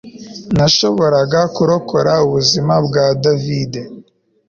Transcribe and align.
Nashoboraga 0.57 1.41
kurokora 1.55 2.13
ubuzima 2.25 2.73
bwa 2.85 3.05
David 3.23 3.73